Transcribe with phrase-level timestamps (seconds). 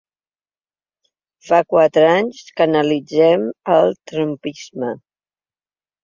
[1.49, 3.43] Fa quatre anys que analitzem
[3.75, 4.89] el ‘Trumpisme’.